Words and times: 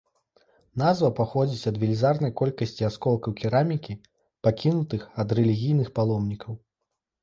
Назва 0.81 1.09
паходзіць 1.19 1.69
ад 1.73 1.77
велізарнай 1.83 2.31
колькасці 2.43 2.89
асколкаў 2.91 3.31
керамікі, 3.45 4.01
пакінутых 4.51 5.01
ад 5.25 5.41
рэлігійных 5.41 5.97
паломнікаў. 6.03 6.53